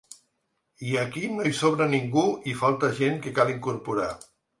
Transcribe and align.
I 0.93 0.95
aquí 1.01 1.25
no 1.33 1.45
hi 1.49 1.51
sobra 1.57 1.87
ningú 1.91 2.23
i 2.53 2.55
falta 2.63 2.89
gent 3.01 3.21
que 3.27 3.35
cal 3.41 3.53
incorporar. 3.57 4.09